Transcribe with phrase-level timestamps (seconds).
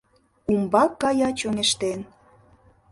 [0.51, 1.99] Умбак кая чоҥештен...